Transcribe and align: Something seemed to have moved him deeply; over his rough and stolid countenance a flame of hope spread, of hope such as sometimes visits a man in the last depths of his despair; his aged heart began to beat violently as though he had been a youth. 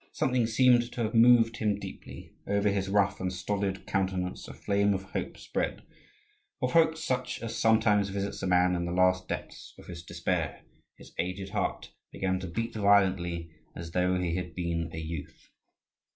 Something 0.13 0.47
seemed 0.47 0.91
to 0.93 1.03
have 1.03 1.13
moved 1.13 1.57
him 1.57 1.79
deeply; 1.79 2.33
over 2.47 2.69
his 2.69 2.89
rough 2.89 3.19
and 3.19 3.31
stolid 3.31 3.85
countenance 3.85 4.47
a 4.47 4.53
flame 4.55 4.95
of 4.95 5.03
hope 5.11 5.37
spread, 5.37 5.83
of 6.59 6.71
hope 6.71 6.97
such 6.97 7.39
as 7.43 7.55
sometimes 7.55 8.09
visits 8.09 8.41
a 8.41 8.47
man 8.47 8.73
in 8.73 8.85
the 8.85 8.91
last 8.91 9.27
depths 9.27 9.75
of 9.77 9.85
his 9.85 10.01
despair; 10.01 10.63
his 10.97 11.13
aged 11.19 11.51
heart 11.51 11.91
began 12.11 12.39
to 12.39 12.47
beat 12.47 12.73
violently 12.73 13.51
as 13.75 13.91
though 13.91 14.17
he 14.19 14.33
had 14.33 14.55
been 14.55 14.89
a 14.91 14.97
youth. 14.97 15.51